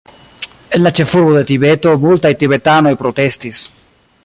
[0.77, 3.63] En la ĉefurbo de Tibeto, multaj tibetanoj protestis.